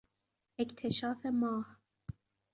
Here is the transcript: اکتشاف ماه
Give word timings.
اکتشاف 0.59 1.25
ماه 1.25 1.67